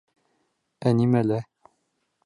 [0.91, 1.41] Ә нимәлә?